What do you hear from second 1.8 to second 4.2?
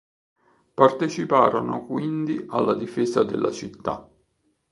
quindi alla difesa della città.